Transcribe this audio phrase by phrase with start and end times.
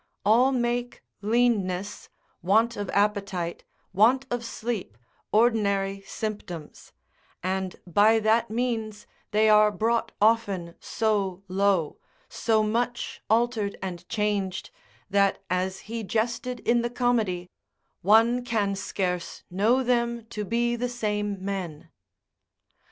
[0.25, 2.09] All make leanness,
[2.41, 3.63] want of appetite,
[3.93, 4.97] want of sleep
[5.31, 6.91] ordinary symptoms,
[7.43, 14.71] and by that means they are brought often so low, so much altered and changed,
[15.07, 17.51] that as he jested in the comedy,
[18.01, 18.43] one
[18.75, 21.91] scarce know them to be the same men.